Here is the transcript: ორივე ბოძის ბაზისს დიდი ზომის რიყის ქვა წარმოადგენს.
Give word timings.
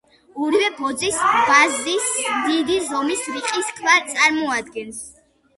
ორივე 0.45 0.69
ბოძის 0.77 1.19
ბაზისს 1.49 2.15
დიდი 2.47 2.79
ზომის 2.87 3.23
რიყის 3.37 3.71
ქვა 3.81 3.97
წარმოადგენს. 4.15 5.05